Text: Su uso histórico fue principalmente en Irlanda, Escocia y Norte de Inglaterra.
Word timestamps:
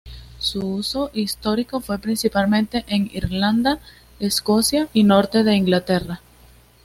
Su 0.39 0.65
uso 0.67 1.11
histórico 1.13 1.79
fue 1.79 1.99
principalmente 1.99 2.85
en 2.87 3.11
Irlanda, 3.13 3.77
Escocia 4.19 4.87
y 4.93 5.03
Norte 5.03 5.43
de 5.43 5.55
Inglaterra. 5.55 6.21